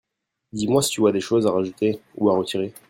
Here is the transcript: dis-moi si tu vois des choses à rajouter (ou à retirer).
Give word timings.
dis-moi 0.51 0.81
si 0.81 0.89
tu 0.89 1.01
vois 1.01 1.11
des 1.11 1.21
choses 1.21 1.45
à 1.45 1.51
rajouter 1.51 2.01
(ou 2.17 2.31
à 2.31 2.35
retirer). 2.35 2.73